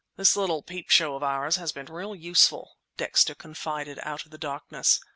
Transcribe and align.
"This 0.15 0.35
little 0.35 0.63
peep 0.63 0.89
show 0.89 1.13
of 1.15 1.21
ours 1.21 1.57
has 1.57 1.71
been 1.71 1.85
real 1.85 2.15
useful," 2.15 2.79
Dexter 2.97 3.35
confided 3.35 3.99
out 4.01 4.25
of 4.25 4.31
the 4.31 4.37
darkness. 4.39 4.99